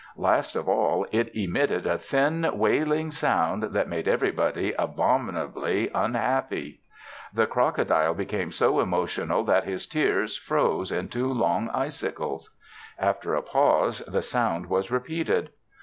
[0.17, 6.81] Last of all it emitted a thin, wailing sound that made everybody abominably unhappy.
[7.31, 12.49] The crocodile became so emotional that his tears froze in two long icicles.
[12.97, 15.51] After a pause the sound was repeated.